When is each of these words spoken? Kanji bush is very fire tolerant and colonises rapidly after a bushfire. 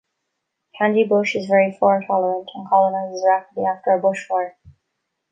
Kanji 0.79 1.03
bush 1.07 1.35
is 1.35 1.45
very 1.45 1.73
fire 1.79 2.01
tolerant 2.07 2.49
and 2.55 2.67
colonises 2.67 3.21
rapidly 3.23 3.65
after 3.65 3.91
a 3.91 4.01
bushfire. 4.01 4.53